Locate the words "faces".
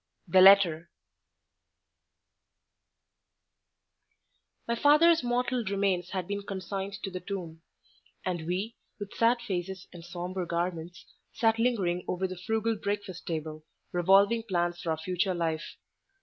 9.41-9.87